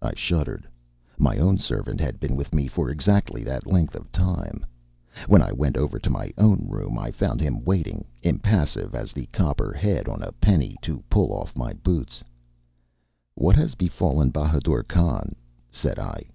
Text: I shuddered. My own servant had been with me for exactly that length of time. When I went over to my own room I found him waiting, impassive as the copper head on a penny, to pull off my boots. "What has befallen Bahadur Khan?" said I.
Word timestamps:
I 0.00 0.14
shuddered. 0.14 0.68
My 1.18 1.38
own 1.38 1.58
servant 1.58 2.00
had 2.00 2.20
been 2.20 2.36
with 2.36 2.54
me 2.54 2.68
for 2.68 2.88
exactly 2.88 3.42
that 3.42 3.66
length 3.66 3.96
of 3.96 4.12
time. 4.12 4.64
When 5.26 5.42
I 5.42 5.50
went 5.50 5.76
over 5.76 5.98
to 5.98 6.08
my 6.08 6.32
own 6.38 6.68
room 6.68 6.96
I 6.96 7.10
found 7.10 7.40
him 7.40 7.64
waiting, 7.64 8.04
impassive 8.22 8.94
as 8.94 9.12
the 9.12 9.26
copper 9.32 9.72
head 9.72 10.06
on 10.06 10.22
a 10.22 10.30
penny, 10.30 10.76
to 10.82 11.02
pull 11.10 11.32
off 11.32 11.56
my 11.56 11.72
boots. 11.72 12.22
"What 13.34 13.56
has 13.56 13.74
befallen 13.74 14.30
Bahadur 14.30 14.84
Khan?" 14.84 15.34
said 15.68 15.98
I. 15.98 16.28